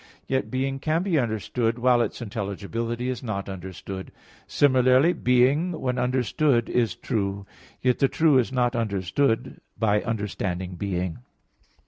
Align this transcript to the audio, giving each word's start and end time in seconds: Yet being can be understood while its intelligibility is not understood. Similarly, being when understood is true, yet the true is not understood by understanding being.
Yet 0.25 0.49
being 0.49 0.79
can 0.79 1.03
be 1.03 1.19
understood 1.19 1.77
while 1.77 2.01
its 2.01 2.23
intelligibility 2.23 3.07
is 3.07 3.21
not 3.21 3.47
understood. 3.47 4.11
Similarly, 4.47 5.13
being 5.13 5.79
when 5.79 5.99
understood 5.99 6.69
is 6.71 6.95
true, 6.95 7.45
yet 7.83 7.99
the 7.99 8.07
true 8.07 8.39
is 8.39 8.51
not 8.51 8.75
understood 8.75 9.61
by 9.77 10.01
understanding 10.01 10.73
being. 10.73 11.19